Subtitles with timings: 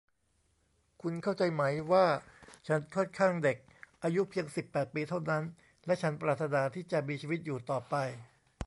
[1.01, 2.05] คุณเข้าใจไหมว่า
[2.67, 3.57] ฉันค่อนข้างเด็ก
[4.03, 5.43] อายุเพียงสิบแปดปีเท่านั้น
[5.85, 7.95] และฉันปรารถนาที่จะมีชีวิตอยู่ต่อไป